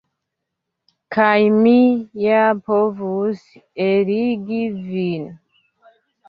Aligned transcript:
Kaj 1.15 1.33
mi 1.65 1.73
ja 2.21 2.39
povus 2.71 3.45
eligi 3.89 4.63
vin. 4.89 5.29